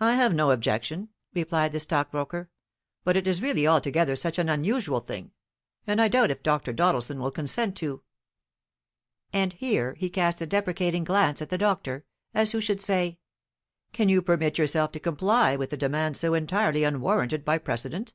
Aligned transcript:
"I 0.00 0.16
have 0.16 0.34
no 0.34 0.50
objection," 0.50 1.08
replied 1.32 1.72
the 1.72 1.80
stockbroker; 1.80 2.50
"but 3.04 3.16
it 3.16 3.26
is 3.26 3.40
really 3.40 3.66
altogether 3.66 4.14
such 4.14 4.38
an 4.38 4.50
unusual 4.50 5.00
thing, 5.00 5.32
and 5.86 5.98
I 5.98 6.08
doubt 6.08 6.30
if 6.30 6.42
Dr. 6.42 6.74
Doddleson 6.74 7.18
will 7.18 7.30
consent 7.30 7.74
to" 7.78 8.02
And 9.32 9.54
here 9.54 9.94
he 9.94 10.10
cast 10.10 10.42
a 10.42 10.46
deprecating 10.46 11.04
glance 11.04 11.40
at 11.40 11.48
the 11.48 11.56
doctor, 11.56 12.04
as 12.34 12.52
who 12.52 12.60
should 12.60 12.82
say, 12.82 13.18
"Can 13.94 14.10
you 14.10 14.20
permit 14.20 14.58
yourself 14.58 14.92
to 14.92 15.00
comply 15.00 15.56
with 15.56 15.72
a 15.72 15.76
demand 15.78 16.18
so 16.18 16.34
entirely 16.34 16.84
unwarranted 16.84 17.42
by 17.42 17.56
precedent?" 17.56 18.12